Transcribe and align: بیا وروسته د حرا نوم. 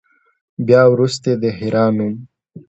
بیا 0.65 0.81
وروسته 0.93 1.29
د 1.41 1.43
حرا 1.57 1.85
نوم. 1.95 2.13